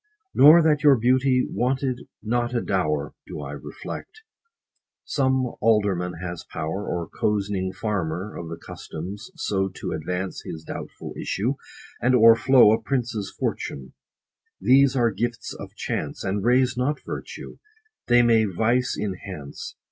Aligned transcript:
Nor 0.33 0.63
that 0.63 0.81
your 0.81 0.95
beauty 0.95 1.45
wanted 1.47 2.07
not 2.23 2.55
a 2.55 2.61
dower, 2.61 3.13
Do 3.27 3.39
I 3.41 3.51
reflect. 3.51 4.23
Some 5.05 5.53
alderman 5.59 6.13
has 6.13 6.43
power, 6.43 6.87
Or 6.87 7.07
cozening 7.07 7.71
farmer 7.71 8.35
of 8.35 8.49
the 8.49 8.57
customs, 8.57 9.29
so 9.35 9.67
30 9.67 9.73
To 9.81 9.91
advance 9.91 10.41
his 10.43 10.63
doubtful 10.63 11.13
issue, 11.15 11.53
and 12.01 12.15
o'erflow 12.15 12.71
A 12.71 12.81
prince's 12.81 13.29
fortune: 13.37 13.93
these 14.59 14.95
are 14.95 15.11
gifts 15.11 15.53
of 15.53 15.75
chance, 15.75 16.23
And 16.23 16.43
raise 16.43 16.75
not 16.75 16.99
virtue; 17.05 17.59
they 18.07 18.23
may 18.23 18.45
vice 18.45 18.97
enhance. 18.99 19.75